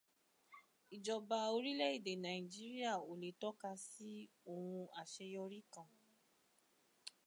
Ìjọba 0.95 1.37
orílẹ̀ 1.55 1.93
èdè 1.97 2.13
Nàìjíríà 2.23 2.93
ò 3.09 3.11
lè 3.21 3.29
tọ́ka 3.41 3.69
sí 3.89 4.11
ohun 4.51 4.85
àṣeyọrí 5.01 5.59
kan. 5.73 5.89